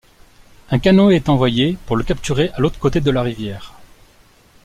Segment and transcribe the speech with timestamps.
[0.71, 3.73] Un canoe est envoyé pour le capturer à l'autre côté de la rivière.